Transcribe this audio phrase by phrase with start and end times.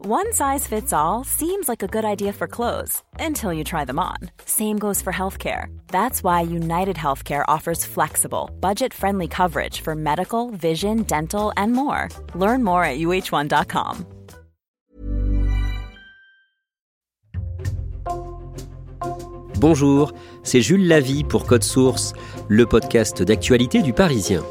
[0.00, 3.98] One size fits all seems like a good idea for clothes until you try them
[3.98, 4.30] on.
[4.44, 5.76] Same goes for healthcare.
[5.88, 12.10] That's why United Healthcare offers flexible, budget-friendly coverage for medical, vision, dental, and more.
[12.36, 14.06] Learn more at uh1.com.
[19.58, 20.12] Bonjour,
[20.44, 22.12] c'est Jules Lavie pour Code Source,
[22.46, 24.44] le podcast d'actualité du Parisien.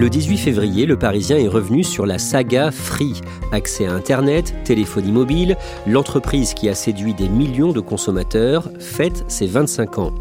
[0.00, 3.20] Le 18 février, le Parisien est revenu sur la saga Free.
[3.52, 9.46] Accès à Internet, téléphonie mobile, l'entreprise qui a séduit des millions de consommateurs fête ses
[9.46, 10.14] 25 ans.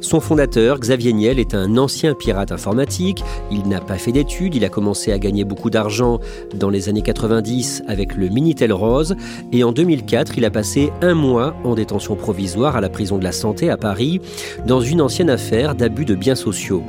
[0.00, 3.22] Son fondateur, Xavier Niel, est un ancien pirate informatique.
[3.50, 6.18] Il n'a pas fait d'études, il a commencé à gagner beaucoup d'argent
[6.54, 9.16] dans les années 90 avec le Minitel Rose
[9.52, 13.24] et en 2004, il a passé un mois en détention provisoire à la prison de
[13.24, 14.22] la Santé à Paris
[14.66, 16.82] dans une ancienne affaire d'abus de biens sociaux.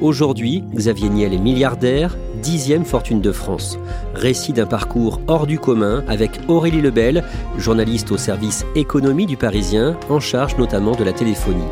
[0.00, 1.91] Aujourd'hui, Xavier Niel est milliardaire
[2.42, 3.78] dixième fortune de France.
[4.14, 7.24] Récit d'un parcours hors du commun avec Aurélie Lebel,
[7.58, 11.62] journaliste au service économie du Parisien, en charge notamment de la téléphonie.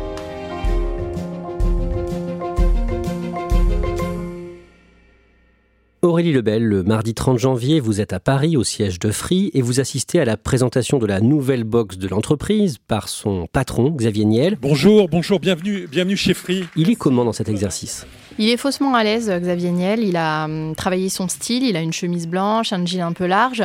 [6.03, 9.61] Aurélie Lebel, le mardi 30 janvier, vous êtes à Paris au siège de Free et
[9.61, 14.25] vous assistez à la présentation de la nouvelle box de l'entreprise par son patron Xavier
[14.25, 14.57] Niel.
[14.59, 16.65] Bonjour, bonjour, bienvenue, bienvenue chez Free.
[16.75, 18.07] Il est comment dans cet exercice?
[18.41, 20.03] Il est faussement à l'aise, Xavier Niel.
[20.03, 23.27] Il a hum, travaillé son style, il a une chemise blanche, un jean un peu
[23.27, 23.63] large.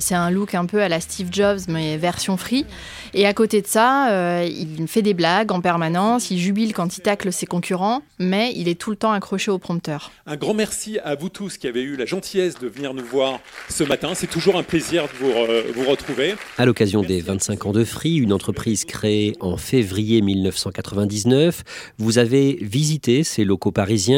[0.00, 2.64] C'est un look un peu à la Steve Jobs, mais version free.
[3.12, 6.96] Et à côté de ça, euh, il fait des blagues en permanence, il jubile quand
[6.96, 10.10] il tacle ses concurrents, mais il est tout le temps accroché au prompteur.
[10.26, 13.40] Un grand merci à vous tous qui avez eu la gentillesse de venir nous voir
[13.68, 14.12] ce matin.
[14.14, 16.34] C'est toujours un plaisir de vous, euh, vous retrouver.
[16.56, 21.62] À l'occasion des 25 ans de Free, une entreprise créée en février 1999,
[21.98, 24.09] vous avez visité ces locaux parisiens.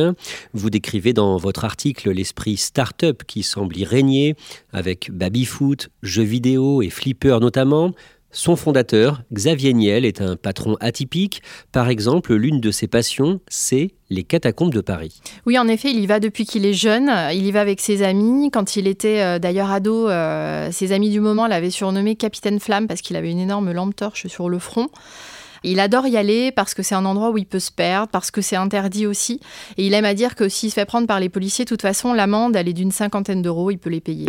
[0.53, 4.35] Vous décrivez dans votre article l'esprit start-up qui semble y régner,
[4.73, 7.93] avec baby-foot, jeux vidéo et flipper notamment.
[8.35, 11.43] Son fondateur, Xavier Niel, est un patron atypique.
[11.71, 15.21] Par exemple, l'une de ses passions, c'est les catacombes de Paris.
[15.45, 17.13] Oui, en effet, il y va depuis qu'il est jeune.
[17.33, 18.51] Il y va avec ses amis.
[18.51, 22.87] Quand il était euh, d'ailleurs ado, euh, ses amis du moment l'avaient surnommé Capitaine Flamme
[22.87, 24.89] parce qu'il avait une énorme lampe torche sur le front.
[25.65, 28.31] Il adore y aller parce que c'est un endroit où il peut se perdre, parce
[28.31, 29.41] que c'est interdit aussi.
[29.77, 31.83] Et il aime à dire que s'il se fait prendre par les policiers, de toute
[31.83, 34.29] façon, l'amende, elle est d'une cinquantaine d'euros, il peut les payer.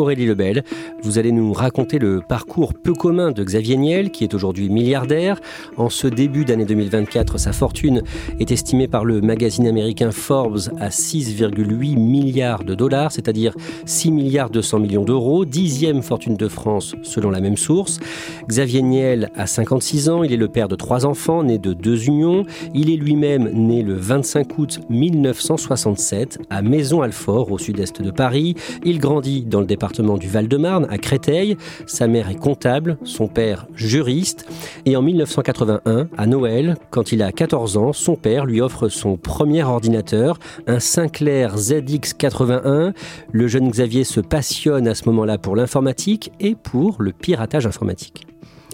[0.00, 0.64] Aurélie Lebel.
[1.02, 5.40] Vous allez nous raconter le parcours peu commun de Xavier Niel, qui est aujourd'hui milliardaire.
[5.76, 8.02] En ce début d'année 2024, sa fortune
[8.38, 14.50] est estimée par le magazine américain Forbes à 6,8 milliards de dollars, c'est-à-dire 6 milliards
[14.50, 18.00] 200 millions d'euros, dixième fortune de France selon la même source.
[18.48, 22.06] Xavier Niel a 56 ans, il est le père de trois enfants, nés de deux
[22.06, 22.44] unions.
[22.74, 28.54] Il est lui-même né le 25 août 1967 à Maison-Alfort, au sud-est de Paris.
[28.84, 31.56] Il grandit dans le département du Val-de-Marne, à Créteil.
[31.86, 34.46] Sa mère est comptable, son père juriste.
[34.86, 39.16] Et en 1981, à Noël, quand il a 14 ans, son père lui offre son
[39.16, 42.92] premier ordinateur, un Sinclair ZX81.
[43.32, 48.26] Le jeune Xavier se passionne à ce moment-là pour l'informatique et pour le piratage informatique.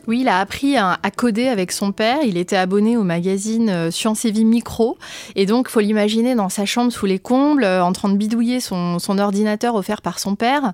[0.07, 2.19] Oui, il a appris à, coder avec son père.
[2.25, 4.99] Il était abonné au magazine euh, Science et Vie Micro.
[5.35, 8.61] Et donc, faut l'imaginer dans sa chambre sous les combles, euh, en train de bidouiller
[8.61, 10.73] son, ordinateur offert par son père.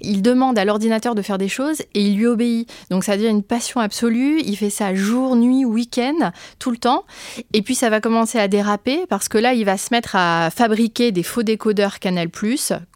[0.00, 2.72] Il demande à l'ordinateur de faire des choses et il lui obéit.
[2.90, 4.40] Donc, ça devient une passion absolue.
[4.44, 7.04] Il fait ça jour, nuit, week-end, tout le temps.
[7.52, 10.50] Et puis, ça va commencer à déraper parce que là, il va se mettre à
[10.50, 12.30] fabriquer des faux décodeurs Canal+,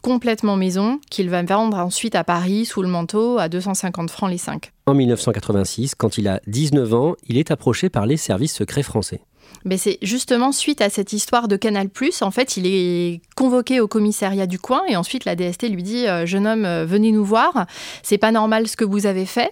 [0.01, 4.37] complètement maison, qu'il va vendre ensuite à Paris sous le manteau à 250 francs les
[4.37, 4.71] 5.
[4.87, 9.21] En 1986, quand il a 19 ans, il est approché par les services secrets français.
[9.65, 11.89] Mais c'est justement suite à cette histoire de Canal+,
[12.21, 16.07] en fait, il est convoqué au commissariat du coin et ensuite la DST lui dit
[16.07, 17.65] euh, "Jeune homme, euh, venez nous voir.
[18.03, 19.51] C'est pas normal ce que vous avez fait."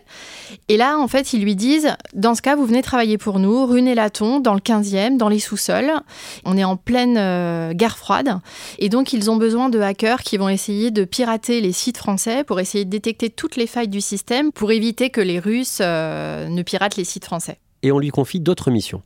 [0.69, 3.65] Et là, en fait, ils lui disent "Dans ce cas, vous venez travailler pour nous,
[3.65, 5.91] rue Nélaton, dans le 15e, dans les sous-sols.
[6.45, 8.39] On est en pleine euh, guerre froide
[8.77, 12.43] et donc ils ont besoin de hackers qui vont essayer de pirater les sites français
[12.43, 16.61] pour essayer de détecter toutes les failles du système pour éviter que les Russes ne
[16.61, 19.01] piratent les sites français." Et on lui confie d'autres missions.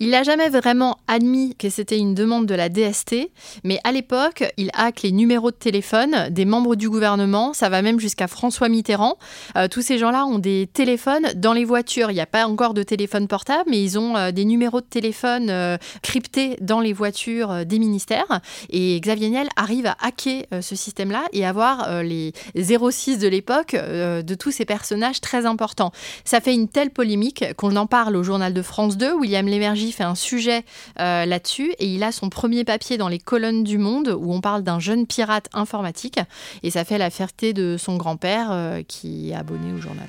[0.00, 3.30] Il n'a jamais vraiment admis que c'était une demande de la DST,
[3.62, 7.52] mais à l'époque, il hack les numéros de téléphone des membres du gouvernement.
[7.52, 9.16] Ça va même jusqu'à François Mitterrand.
[9.56, 12.10] Euh, tous ces gens-là ont des téléphones dans les voitures.
[12.10, 14.86] Il n'y a pas encore de téléphone portable, mais ils ont euh, des numéros de
[14.86, 18.40] téléphone euh, cryptés dans les voitures des ministères.
[18.70, 24.34] Et Xavier Niel arrive à hacker ce système-là et avoir les 06 de l'époque de
[24.34, 25.92] tous ces personnages très importants.
[26.24, 29.14] Ça fait une telle polémique qu'on en parle au journal de France 2.
[29.14, 30.64] William Lémergie fait un sujet
[31.00, 34.40] euh, là-dessus et il a son premier papier dans les colonnes du Monde où on
[34.40, 36.20] parle d'un jeune pirate informatique
[36.62, 40.08] et ça fait la fierté de son grand-père euh, qui est abonné au journal.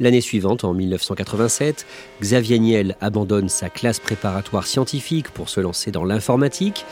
[0.00, 1.86] L'année suivante, en 1987,
[2.22, 6.86] Xavier Niel abandonne sa classe préparatoire scientifique pour se lancer dans l'informatique.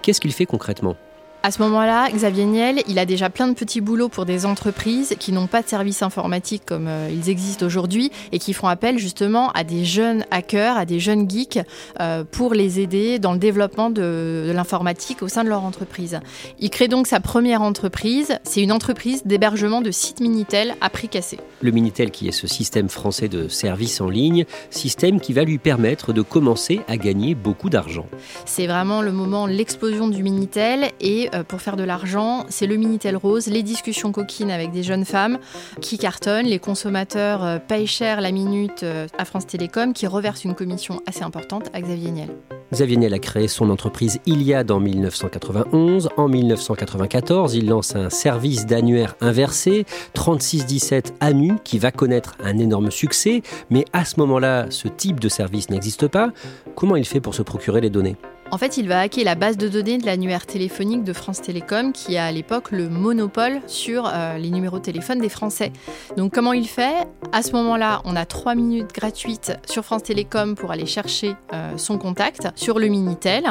[0.00, 0.96] Qu'est-ce qu'il fait concrètement?
[1.44, 5.14] À ce moment-là, Xavier Niel, il a déjà plein de petits boulots pour des entreprises
[5.18, 8.96] qui n'ont pas de services informatiques comme euh, ils existent aujourd'hui et qui font appel
[8.96, 11.60] justement à des jeunes hackers, à des jeunes geeks
[12.00, 16.18] euh, pour les aider dans le développement de, de l'informatique au sein de leur entreprise.
[16.60, 18.38] Il crée donc sa première entreprise.
[18.44, 21.38] C'est une entreprise d'hébergement de sites Minitel à prix cassé.
[21.60, 25.58] Le Minitel qui est ce système français de services en ligne, système qui va lui
[25.58, 28.06] permettre de commencer à gagner beaucoup d'argent.
[28.46, 33.16] C'est vraiment le moment, l'explosion du Minitel et pour faire de l'argent, c'est le Minitel
[33.16, 35.38] Rose, les discussions coquines avec des jeunes femmes
[35.80, 40.44] qui cartonnent, les consommateurs euh, payent cher la minute euh, à France Télécom qui reverse
[40.44, 42.28] une commission assez importante à Xavier Niel.
[42.72, 46.08] Xavier Niel a créé son entreprise Iliad en 1991.
[46.16, 49.84] En 1994, il lance un service d'annuaire inversé,
[50.14, 53.42] 3617 ANU, qui va connaître un énorme succès.
[53.70, 56.30] Mais à ce moment-là, ce type de service n'existe pas.
[56.74, 58.16] Comment il fait pour se procurer les données?
[58.54, 61.92] En fait, il va hacker la base de données de l'annuaire téléphonique de France Télécom,
[61.92, 65.72] qui a à l'époque le monopole sur euh, les numéros de téléphone des Français.
[66.16, 67.04] Donc, comment il fait?
[67.32, 71.76] À ce moment-là, on a 3 minutes gratuites sur France Télécom pour aller chercher euh,
[71.78, 73.44] son contact sur le Minitel.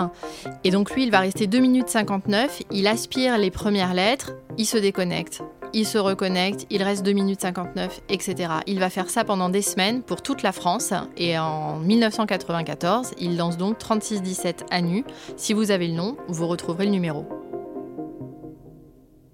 [0.64, 2.62] Et donc, lui, il va rester 2 minutes 59.
[2.72, 7.42] Il aspire les premières lettres, il se déconnecte il se reconnecte, il reste 2 minutes
[7.42, 8.54] 59, etc.
[8.68, 13.38] Il va faire ça pendant des semaines pour toute la France et en 1994, il
[13.38, 15.04] lance donc 3617 à nu.
[15.36, 17.26] Si vous avez le nom, vous retrouverez le numéro.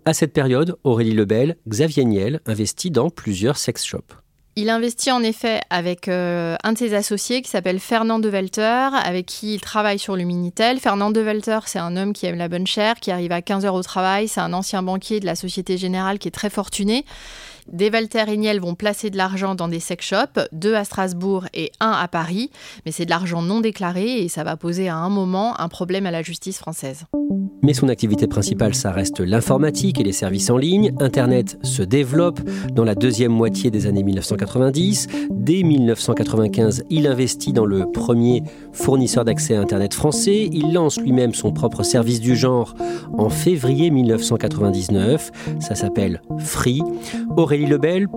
[0.05, 4.15] À cette période, Aurélie Lebel, Xavier Niel investit dans plusieurs sex shops.
[4.61, 8.89] Il investit en effet avec euh, un de ses associés qui s'appelle Fernand de Welter,
[9.05, 10.81] avec qui il travaille sur le Minitel.
[10.81, 13.63] Fernand de Welter, c'est un homme qui aime la bonne chair, qui arrive à 15
[13.63, 14.27] heures au travail.
[14.27, 17.05] C'est un ancien banquier de la Société Générale qui est très fortuné.
[17.71, 21.45] Des Walter et Niel vont placer de l'argent dans des sex shops, deux à Strasbourg
[21.53, 22.49] et un à Paris,
[22.85, 26.05] mais c'est de l'argent non déclaré et ça va poser à un moment un problème
[26.07, 27.05] à la justice française.
[27.61, 30.93] Mais son activité principale, ça reste l'informatique et les services en ligne.
[30.99, 32.39] Internet se développe
[32.73, 35.07] dans la deuxième moitié des années 1990.
[35.29, 40.49] Dès 1995, il investit dans le premier fournisseur d'accès à Internet français.
[40.51, 42.75] Il lance lui-même son propre service du genre
[43.17, 45.31] en février 1999.
[45.59, 46.81] Ça s'appelle Free.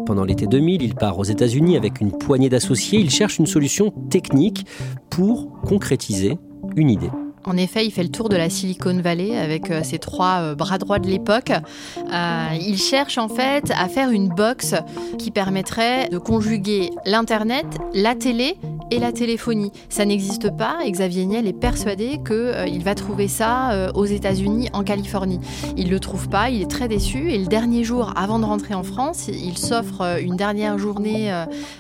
[0.07, 2.99] Pendant l'été 2000, il part aux États-Unis avec une poignée d'associés.
[3.01, 4.67] Il cherche une solution technique
[5.11, 6.39] pour concrétiser
[6.77, 7.11] une idée.
[7.45, 10.55] En effet, il fait le tour de la Silicon Valley avec euh, ses trois euh,
[10.55, 11.51] bras droits de l'époque.
[11.51, 14.75] Euh, il cherche en fait à faire une box
[15.19, 18.57] qui permettrait de conjuguer l'Internet, la télé
[18.93, 19.73] et la téléphonie.
[19.89, 24.85] Ça n'existe pas et Xavier Niel est persuadé qu'il va trouver ça aux États-Unis, en
[24.85, 25.41] Californie.
[25.79, 28.45] Il ne le trouve pas, il est très déçu et le dernier jour avant de
[28.45, 31.33] rentrer en France, il s'offre une dernière journée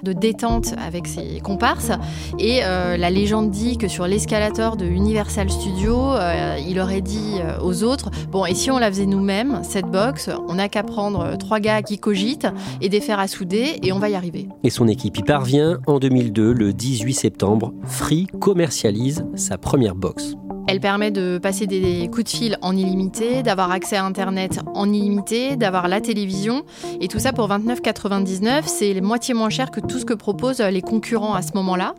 [0.02, 1.90] de détente avec ses comparses
[2.38, 7.60] et la légende dit que sur l'escalator de Universal studio, euh, il aurait dit euh,
[7.60, 11.20] aux autres Bon, et si on la faisait nous-mêmes, cette box, on n'a qu'à prendre
[11.20, 12.48] euh, trois gars qui cogitent
[12.80, 14.48] et des fers à souder et on va y arriver.
[14.64, 15.78] Et son équipe y parvient.
[15.86, 20.34] En 2002, le 18 septembre, Free commercialise sa première box.
[20.72, 24.90] Elle permet de passer des coups de fil en illimité, d'avoir accès à Internet en
[24.90, 26.62] illimité, d'avoir la télévision.
[27.02, 28.62] Et tout ça pour 29,99.
[28.64, 31.94] C'est moitié moins cher que tout ce que proposent les concurrents à ce moment-là.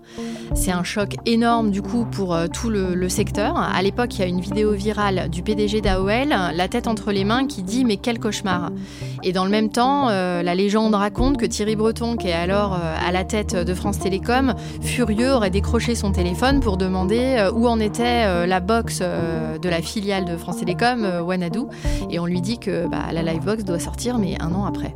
[0.55, 3.57] C'est un choc énorme du coup pour euh, tout le, secteur.
[3.57, 7.25] À l'époque, il y a une vidéo virale du PDG d'AOL, la tête entre les
[7.25, 8.71] mains, qui dit Mais quel cauchemar
[9.21, 12.73] Et dans le même temps, euh, la légende raconte que Thierry Breton, qui est alors
[12.73, 17.67] euh, à la tête de France Télécom, furieux, aurait décroché son téléphone pour demander où
[17.67, 21.61] en était la la box euh, de la filiale de France Télécom, euh, Wanadu,
[22.09, 24.95] et on lui dit que bah, la Livebox doit sortir, mais un an après.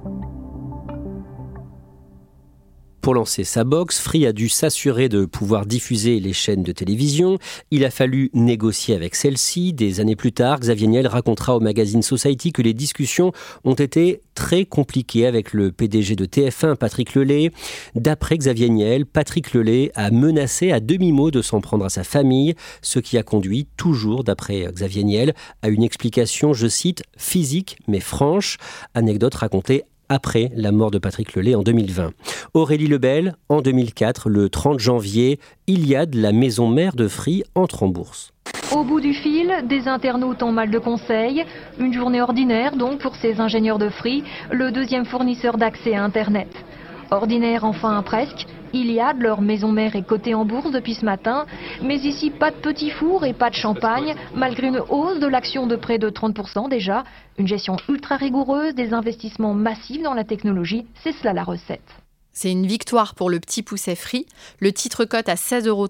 [3.07, 7.37] Pour lancer sa box, Free a dû s'assurer de pouvoir diffuser les chaînes de télévision.
[7.71, 9.71] Il a fallu négocier avec celle-ci.
[9.71, 13.31] Des années plus tard, Xavier Niel racontera au magazine Society que les discussions
[13.63, 17.51] ont été très compliquées avec le PDG de TF1, Patrick Lelay.
[17.95, 22.55] D'après Xavier Niel, Patrick Lelay a menacé à demi-mot de s'en prendre à sa famille,
[22.81, 28.01] ce qui a conduit, toujours d'après Xavier Niel, à une explication, je cite, physique mais
[28.01, 28.57] franche,
[28.93, 32.11] anecdote racontée après la mort de Patrick Lelay en 2020.
[32.53, 37.87] Aurélie Lebel, en 2004, le 30 janvier, Iliade, la maison mère de Free, entre en
[37.87, 38.31] bourse.
[38.75, 41.45] Au bout du fil, des internautes ont mal de conseils.
[41.79, 46.49] Une journée ordinaire donc pour ces ingénieurs de Free, le deuxième fournisseur d'accès à Internet.
[47.11, 48.45] Ordinaire enfin presque,
[48.77, 51.45] Iliad, leur maison mère, est cotée en bourse depuis ce matin.
[51.81, 55.67] Mais ici, pas de petits fours et pas de champagne, malgré une hausse de l'action
[55.67, 57.03] de près de 30% déjà.
[57.37, 61.81] Une gestion ultra rigoureuse, des investissements massifs dans la technologie, c'est cela la recette.
[62.31, 64.27] C'est une victoire pour le petit pousset free.
[64.59, 65.87] Le titre cote à 16,30 euros,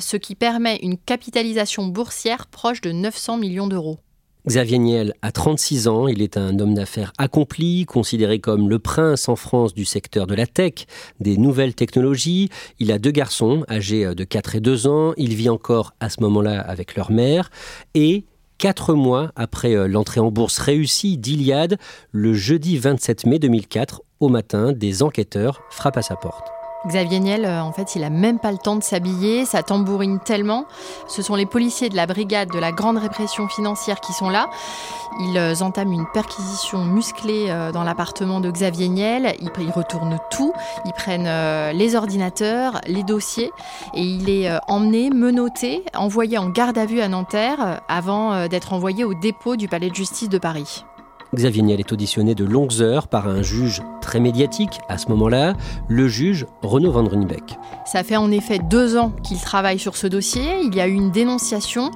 [0.00, 3.98] ce qui permet une capitalisation boursière proche de 900 millions d'euros.
[4.46, 9.28] Xavier Niel a 36 ans, il est un homme d'affaires accompli, considéré comme le prince
[9.28, 10.86] en France du secteur de la tech,
[11.20, 12.48] des nouvelles technologies.
[12.80, 16.20] Il a deux garçons âgés de 4 et 2 ans, il vit encore à ce
[16.22, 17.50] moment-là avec leur mère
[17.94, 18.24] et
[18.62, 21.78] Quatre mois après euh, l'entrée en bourse réussie d'Iliade,
[22.12, 26.61] le jeudi 27 mai 2004, au matin, des enquêteurs frappent à sa porte.
[26.86, 30.18] Xavier Niel, euh, en fait, il a même pas le temps de s'habiller, ça tambourine
[30.18, 30.64] tellement.
[31.06, 34.50] Ce sont les policiers de la brigade de la grande répression financière qui sont là.
[35.20, 39.36] Ils euh, entament une perquisition musclée euh, dans l'appartement de Xavier Niel.
[39.40, 40.52] Ils retournent tout.
[40.84, 43.50] Ils prennent les ordinateurs, les dossiers,
[43.94, 49.04] et il est emmené, menotté, envoyé en garde à vue à Nanterre avant d'être envoyé
[49.04, 50.84] au dépôt du palais de justice de Paris.
[51.34, 55.54] Xavier Niel est auditionné de longues heures par un juge très médiatique à ce moment-là,
[55.88, 57.58] le juge Renaud Van Runbeck.
[57.86, 60.42] Ça fait en effet deux ans qu'il travaille sur ce dossier.
[60.62, 61.90] Il y a eu une dénonciation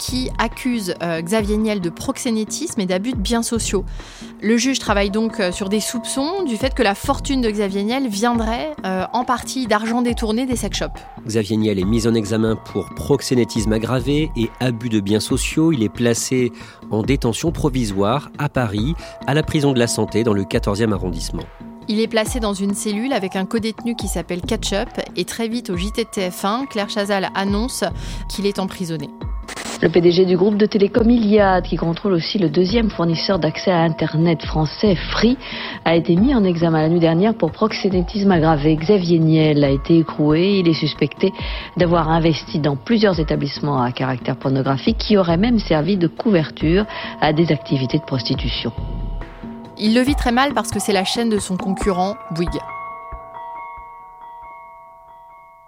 [0.00, 3.84] qui accuse euh, Xavier Niel de proxénétisme et d'abus de biens sociaux.
[4.42, 7.84] Le juge travaille donc euh, sur des soupçons du fait que la fortune de Xavier
[7.84, 10.98] Niel viendrait euh, en partie d'argent détourné des sex shops.
[11.26, 15.70] Xavier Niel est mis en examen pour proxénétisme aggravé et abus de biens sociaux.
[15.70, 16.50] Il est placé
[16.90, 18.94] en détention provisoire à Paris,
[19.26, 21.44] à la prison de la Santé dans le 14e arrondissement.
[21.92, 25.70] Il est placé dans une cellule avec un codétenu qui s'appelle Ketchup et très vite
[25.70, 27.82] au JT 1 Claire Chazal annonce
[28.28, 29.10] qu'il est emprisonné.
[29.82, 33.80] Le PDG du groupe de télécom Iliad, qui contrôle aussi le deuxième fournisseur d'accès à
[33.80, 35.36] Internet français, Free,
[35.84, 38.76] a été mis en examen la nuit dernière pour proxénétisme aggravé.
[38.76, 40.60] Xavier Niel a été écroué.
[40.60, 41.32] Il est suspecté
[41.76, 46.86] d'avoir investi dans plusieurs établissements à caractère pornographique qui auraient même servi de couverture
[47.20, 48.72] à des activités de prostitution.
[49.82, 52.60] Il le vit très mal parce que c'est la chaîne de son concurrent, Bouygues.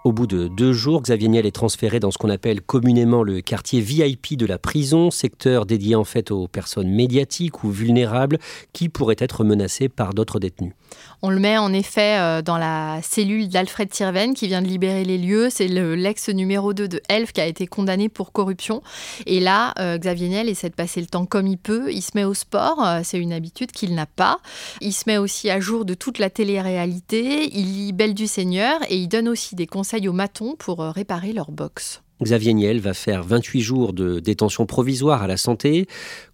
[0.03, 3.39] Au bout de deux jours, Xavier Niel est transféré dans ce qu'on appelle communément le
[3.39, 8.37] quartier VIP de la prison, secteur dédié en fait aux personnes médiatiques ou vulnérables
[8.73, 10.73] qui pourraient être menacées par d'autres détenus.
[11.21, 15.05] On le met en effet euh, dans la cellule d'Alfred Tirven qui vient de libérer
[15.05, 15.49] les lieux.
[15.49, 18.83] C'est l'ex numéro 2 de Elf qui a été condamné pour corruption.
[19.25, 21.93] Et là, euh, Xavier Niel essaie de passer le temps comme il peut.
[21.93, 24.39] Il se met au sport, euh, c'est une habitude qu'il n'a pas.
[24.81, 27.49] Il se met aussi à jour de toute la télé-réalité.
[27.57, 30.91] Il lit Belle du Seigneur et il donne aussi des conseils aux matons pour euh,
[30.91, 32.01] réparer leur box.
[32.21, 35.87] Xavier Niel va faire 28 jours de détention provisoire à la santé.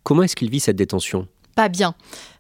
[0.04, 1.28] Comment est-ce qu'il vit cette détention?
[1.56, 1.94] Pas bien.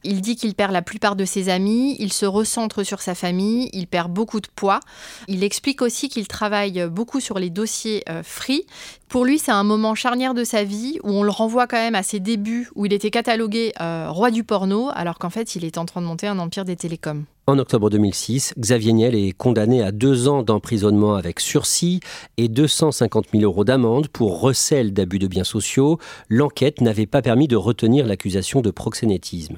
[0.05, 3.69] Il dit qu'il perd la plupart de ses amis, il se recentre sur sa famille,
[3.73, 4.79] il perd beaucoup de poids.
[5.27, 8.65] Il explique aussi qu'il travaille beaucoup sur les dossiers euh, free.
[9.09, 11.95] Pour lui, c'est un moment charnière de sa vie où on le renvoie quand même
[11.95, 15.65] à ses débuts où il était catalogué euh, roi du porno alors qu'en fait il
[15.65, 17.25] est en train de monter un empire des télécoms.
[17.47, 22.01] En octobre 2006, Xavier Niel est condamné à deux ans d'emprisonnement avec sursis
[22.37, 25.97] et 250 000 euros d'amende pour recel d'abus de biens sociaux.
[26.29, 29.57] L'enquête n'avait pas permis de retenir l'accusation de proxénétisme.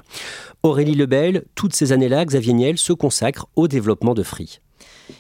[0.64, 4.62] Aurélie Lebel, toutes ces années-là, Xavier Niel se consacre au développement de Free.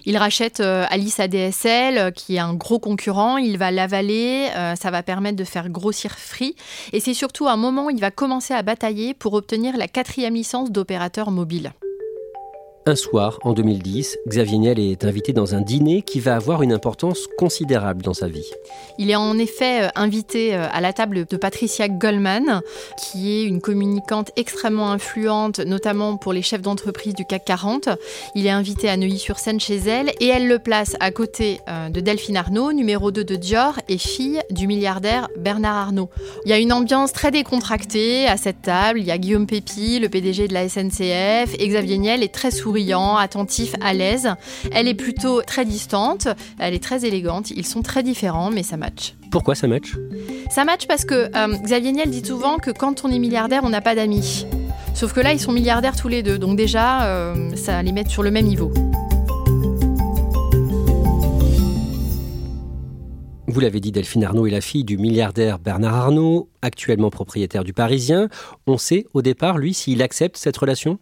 [0.05, 3.37] Il rachète euh, Alice ADSL, euh, qui est un gros concurrent.
[3.37, 4.49] Il va l'avaler.
[4.55, 6.55] Euh, ça va permettre de faire grossir Free.
[6.93, 10.35] Et c'est surtout un moment où il va commencer à batailler pour obtenir la quatrième
[10.35, 11.73] licence d'opérateur mobile.
[12.87, 16.73] Un soir, en 2010, Xavier Niel est invité dans un dîner qui va avoir une
[16.73, 18.49] importance considérable dans sa vie.
[18.97, 22.63] Il est en effet euh, invité euh, à la table de Patricia Goldman,
[22.97, 27.89] qui est une communicante extrêmement influente, notamment pour les chefs d'entreprise du CAC 40.
[28.33, 31.99] Il est invité à Neuilly-sur-Seine chez elle et elle le place à côté euh, de
[31.99, 36.09] Delphine Arnaud, numéro 2 de Dior et fille du milliardaire Bernard Arnault.
[36.45, 38.99] Il y a une ambiance très décontractée à cette table.
[38.99, 42.49] Il y a Guillaume Pépi, le PDG de la SNCF, et Xavier Niel est très
[42.49, 44.29] souvent souriant, attentif, à l'aise.
[44.71, 47.51] Elle est plutôt très distante, elle est très élégante.
[47.51, 49.13] Ils sont très différents, mais ça match.
[49.29, 49.93] Pourquoi ça match?
[50.49, 53.69] Ça match parce que euh, Xavier Niel dit souvent que quand on est milliardaire, on
[53.69, 54.45] n'a pas d'amis.
[54.93, 58.07] Sauf que là, ils sont milliardaires tous les deux, donc déjà, euh, ça les met
[58.07, 58.71] sur le même niveau.
[63.47, 67.73] Vous l'avez dit, Delphine Arnaud est la fille du milliardaire Bernard Arnault, actuellement propriétaire du
[67.73, 68.29] Parisien.
[68.65, 70.99] On sait au départ, lui, s'il accepte cette relation?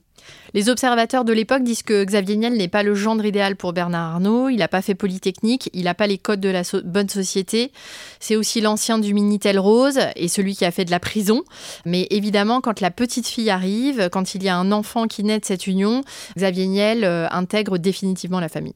[0.53, 4.15] Les observateurs de l'époque disent que Xavier Niel n'est pas le gendre idéal pour Bernard
[4.15, 4.49] Arnault.
[4.49, 7.71] Il n'a pas fait Polytechnique, il n'a pas les codes de la bonne société.
[8.19, 11.43] C'est aussi l'ancien du Minitel Rose et celui qui a fait de la prison.
[11.85, 15.39] Mais évidemment, quand la petite fille arrive, quand il y a un enfant qui naît
[15.39, 16.03] de cette union,
[16.35, 18.73] Xavier Niel euh, intègre définitivement la famille.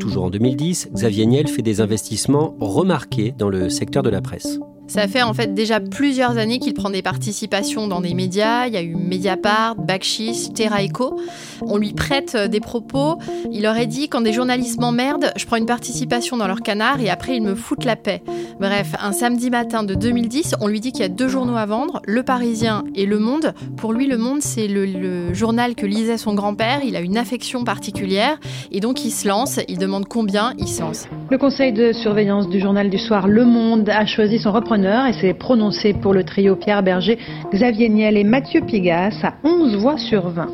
[0.00, 4.58] Toujours en 2010, Xavier Niel fait des investissements remarqués dans le secteur de la presse.
[4.92, 8.66] Ça fait en fait déjà plusieurs années qu'il prend des participations dans des médias.
[8.66, 11.18] Il y a eu Mediapart, Bakchis, Terra Echo.
[11.62, 13.16] On lui prête euh, des propos.
[13.50, 17.08] Il aurait dit quand des journalistes m'emmerdent, je prends une participation dans leur canard et
[17.08, 18.22] après ils me foutent la paix.
[18.60, 21.64] Bref, un samedi matin de 2010, on lui dit qu'il y a deux journaux à
[21.64, 23.54] vendre, Le Parisien et Le Monde.
[23.78, 26.80] Pour lui, Le Monde, c'est le, le journal que lisait son grand-père.
[26.84, 28.38] Il a une affection particulière
[28.70, 29.58] et donc il se lance.
[29.68, 31.08] Il demande combien, il se lance.
[31.30, 35.12] Le conseil de surveillance du journal du soir Le Monde a choisi son repreneur et
[35.12, 37.18] s'est prononcé pour le trio Pierre Berger,
[37.52, 40.48] Xavier Niel et Mathieu Pigas à 11 voix sur 20.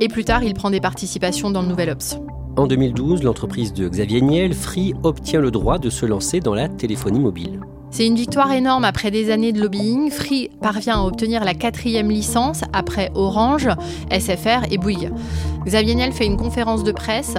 [0.00, 2.18] Et plus tard, il prend des participations dans le Nouvel Ops.
[2.56, 6.68] En 2012, l'entreprise de Xavier Niel, Free, obtient le droit de se lancer dans la
[6.68, 7.60] téléphonie mobile.
[7.92, 10.10] C'est une victoire énorme après des années de lobbying.
[10.10, 13.68] Free parvient à obtenir la quatrième licence après Orange,
[14.10, 15.12] SFR et Bouygues.
[15.66, 17.34] Xavier Niel fait une conférence de presse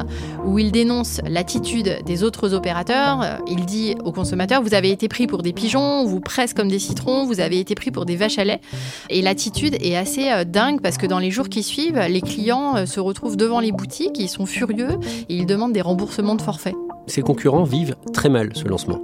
[0.46, 3.40] où il dénonce l'attitude des autres opérateurs.
[3.48, 6.78] Il dit aux consommateurs Vous avez été pris pour des pigeons, vous presse comme des
[6.78, 8.62] citrons, vous avez été pris pour des vaches à lait.
[9.10, 12.76] Et l'attitude est assez euh, dingue parce que dans les jours qui suivent, les clients
[12.76, 16.44] euh, se retrouvent devant les boutiques, ils sont furieux et ils demandent des remboursements de
[16.44, 16.76] forfait.
[17.08, 19.00] Ses concurrents vivent très mal ce lancement.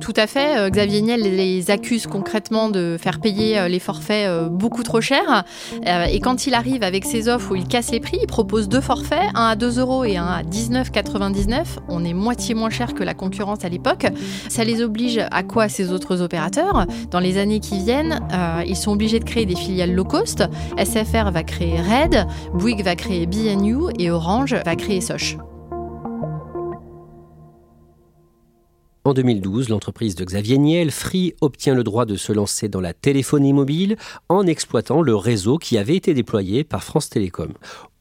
[0.00, 0.58] Tout à fait.
[0.58, 5.00] Euh, Xavier Niel les accuse concrètement de faire payer euh, les forfaits euh, beaucoup trop
[5.00, 5.44] cher.
[5.86, 8.80] Et quand il arrive avec ses offres où il casse les prix, il propose deux
[8.80, 11.64] forfaits, un à 2 euros et un à 19,99.
[11.88, 14.06] On est moitié moins cher que la concurrence à l'époque.
[14.48, 16.86] Ça les oblige à quoi ces autres opérateurs?
[17.10, 18.20] Dans les années qui viennent,
[18.66, 20.44] ils sont obligés de créer des filiales low cost.
[20.78, 25.36] SFR va créer Red, Bouygues va créer BNU et Orange va créer Soch.
[29.04, 32.92] En 2012, l'entreprise de Xavier Niel, Free, obtient le droit de se lancer dans la
[32.92, 33.96] téléphonie mobile
[34.28, 37.52] en exploitant le réseau qui avait été déployé par France Télécom.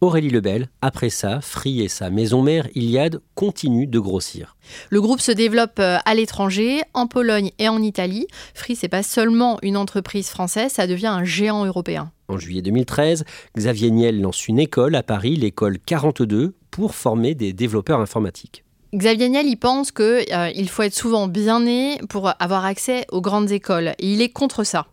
[0.02, 4.56] Aurélie Lebel, après ça, Free et sa maison mère Iliad continuent de grossir.
[4.92, 8.28] Le groupe se développe euh, à l'étranger, en Pologne et en Italie.
[8.54, 12.12] Free, c'est pas seulement une entreprise française, ça devient un géant européen.
[12.28, 13.26] En juillet 2013,
[13.58, 18.64] Xavier Niel lance une école à Paris, l'école 42, pour former des développeurs informatiques.
[18.94, 23.22] Xavier Niel, il pense qu'il euh, faut être souvent bien né pour avoir accès aux
[23.22, 23.94] grandes écoles.
[24.00, 24.88] Et il est contre ça.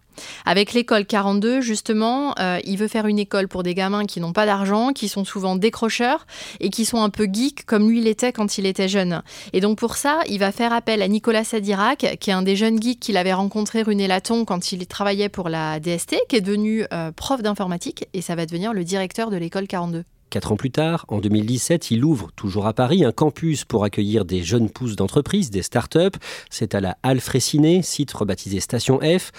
[0.45, 4.33] Avec l'école 42, justement, euh, il veut faire une école pour des gamins qui n'ont
[4.33, 6.27] pas d'argent, qui sont souvent décrocheurs
[6.61, 9.23] et qui sont un peu geeks comme lui l'était quand il était jeune.
[9.53, 12.57] Et donc pour ça, il va faire appel à Nicolas Sadirac, qui est un des
[12.57, 16.41] jeunes geeks qu'il avait rencontré rue Nélaton quand il travaillait pour la DST, qui est
[16.41, 20.05] devenu euh, prof d'informatique et ça va devenir le directeur de l'école 42.
[20.31, 24.27] Quatre ans plus tard, en 2017, il ouvre, toujours à Paris, un campus pour accueillir
[24.27, 26.17] des jeunes pousses d'entreprise, des start-up.
[26.51, 29.33] C'est à la Halle site rebaptisé Station F.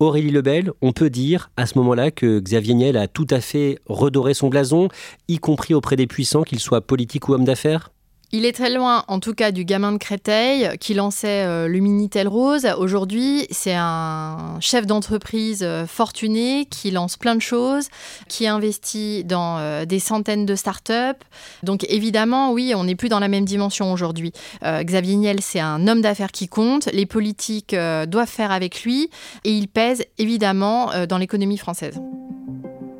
[0.00, 3.78] Aurélie Lebel, on peut dire à ce moment-là que Xavier Niel a tout à fait
[3.86, 4.88] redoré son blason,
[5.28, 7.90] y compris auprès des puissants, qu'ils soient politiques ou hommes d'affaires?
[8.32, 11.78] Il est très loin, en tout cas, du gamin de Créteil qui lançait euh, le
[11.78, 12.66] Minitel Rose.
[12.78, 17.88] Aujourd'hui, c'est un chef d'entreprise euh, fortuné qui lance plein de choses,
[18.28, 21.22] qui investit dans euh, des centaines de startups.
[21.62, 24.32] Donc, évidemment, oui, on n'est plus dans la même dimension aujourd'hui.
[24.62, 26.86] Xavier Niel, c'est un homme d'affaires qui compte.
[26.92, 27.74] Les politiques
[28.08, 29.10] doivent faire avec lui
[29.44, 32.00] et il pèse évidemment dans l'économie française.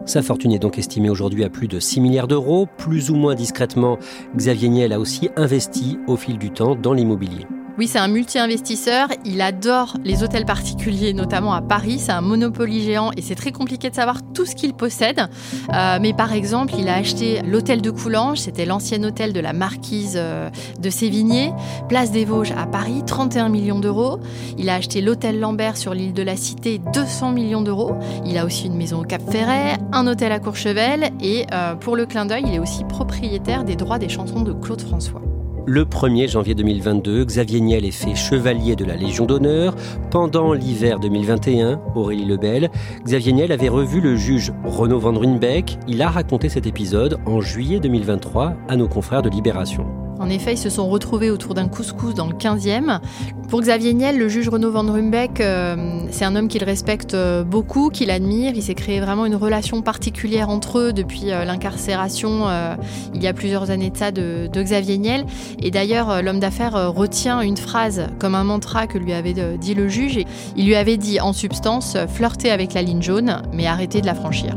[0.07, 2.69] Sa fortune est donc estimée aujourd'hui à plus de 6 milliards d'euros.
[2.77, 3.99] Plus ou moins discrètement,
[4.37, 7.47] Xavier Niel a aussi investi au fil du temps dans l'immobilier.
[7.77, 9.09] Oui, c'est un multi-investisseur.
[9.25, 11.99] Il adore les hôtels particuliers, notamment à Paris.
[11.99, 15.29] C'est un monopoly géant et c'est très compliqué de savoir tout ce qu'il possède.
[15.75, 18.39] Euh, mais par exemple, il a acheté l'hôtel de Coulanges.
[18.39, 21.53] C'était l'ancien hôtel de la marquise euh, de Sévigné.
[21.89, 24.21] Place des Vosges à Paris, 31 millions d'euros.
[24.57, 27.97] Il a acheté l'hôtel Lambert sur l'île de la Cité, 200 millions d'euros.
[28.25, 31.11] Il a aussi une maison au Cap Ferret, un hôtel à Courchevel.
[31.21, 34.53] Et euh, pour le clin d'œil, il est aussi propriétaire des droits des chansons de
[34.53, 35.23] Claude François.
[35.67, 39.75] Le 1er janvier 2022, Xavier Niel est fait chevalier de la Légion d'honneur.
[40.11, 42.71] Pendant l'hiver 2021, Aurélie Lebel,
[43.03, 45.79] Xavier Niel avait revu le juge Renaud Van Runbeck.
[45.89, 50.04] Il a raconté cet épisode en juillet 2023 à nos confrères de Libération.
[50.19, 53.01] En effet, ils se sont retrouvés autour d'un couscous dans le 15e.
[53.49, 57.45] Pour Xavier Niel, le juge Renaud Van Rumbeck, euh, c'est un homme qu'il respecte euh,
[57.45, 58.53] beaucoup, qu'il admire.
[58.55, 62.45] Il s'est créé vraiment une relation particulière entre eux depuis euh, l'incarcération,
[63.15, 65.25] il y a plusieurs années de ça, de, Xavier Niel.
[65.61, 69.89] Et d'ailleurs, l'homme d'affaires retient une phrase comme un mantra que lui avait dit le
[69.89, 70.19] juge.
[70.57, 74.15] Il lui avait dit en substance, flirter avec la ligne jaune, mais arrêter de la
[74.15, 74.57] franchir.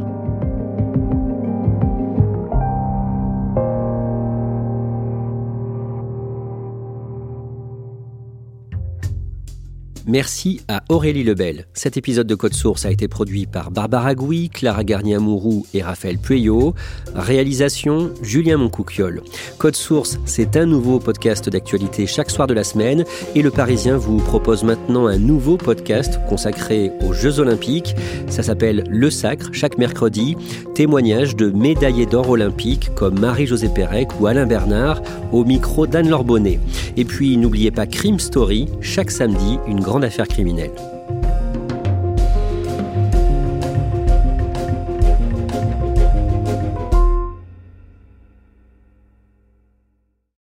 [10.09, 11.65] Merci à Aurélie Lebel.
[11.73, 16.17] Cet épisode de Code Source a été produit par Barbara Gouy, Clara Garnier-Amouroux et Raphaël
[16.17, 16.75] Pueyo.
[17.13, 19.21] Réalisation Julien Moncouquiol.
[19.57, 23.03] Code Source, c'est un nouveau podcast d'actualité chaque soir de la semaine
[23.35, 27.93] et le Parisien vous propose maintenant un nouveau podcast consacré aux Jeux Olympiques.
[28.29, 30.37] Ça s'appelle Le Sacre, chaque mercredi.
[30.73, 35.01] Témoignage de médaillés d'or olympiques comme Marie-Josée Pérec ou Alain Bernard
[35.33, 36.61] au micro d'Anne Lorbonnet.
[36.95, 40.96] Et puis n'oubliez pas Crime Story, chaque samedi, une grande affaire criminelle.